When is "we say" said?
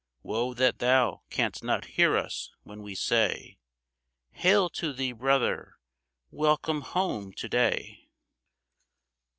2.81-3.59